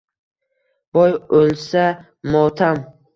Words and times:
Boy 0.95 1.13
o’lsa-motam. 1.41 2.83